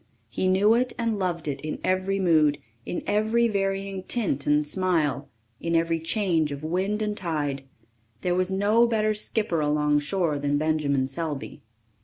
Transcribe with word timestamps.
He 0.29 0.47
knew 0.47 0.73
it 0.73 0.93
and 0.97 1.19
loved 1.19 1.47
it 1.47 1.61
in 1.61 1.77
every 1.83 2.19
mood, 2.19 2.57
in 2.87 3.03
every 3.05 3.47
varying 3.47 4.01
tint 4.01 4.47
and 4.47 4.67
smile, 4.67 5.29
in 5.59 5.75
every 5.75 5.99
change 5.99 6.51
of 6.51 6.63
wind 6.63 7.03
and 7.03 7.15
tide. 7.15 7.65
There 8.21 8.33
was 8.33 8.51
no 8.51 8.87
better 8.87 9.13
skipper 9.13 9.59
alongshore 9.59 10.39
than 10.39 10.57
Benjamin 10.57 11.07
Selby. 11.07 11.61